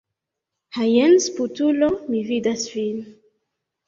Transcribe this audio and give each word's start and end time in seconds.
Ha 0.77 0.85
jen 0.93 1.11
sputulo, 1.25 1.89
mi 2.13 2.21
vidas 2.31 2.65
vin. 2.79 3.05